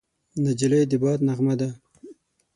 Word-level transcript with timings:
نجلۍ 0.43 0.81
د 0.91 0.93
باد 1.01 1.19
نغمه 1.27 1.55
ده. 1.59 1.69